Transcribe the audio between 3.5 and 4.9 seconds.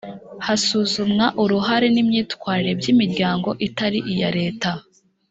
itari iya leta